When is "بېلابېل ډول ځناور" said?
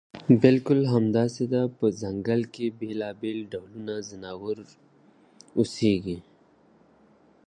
2.79-4.57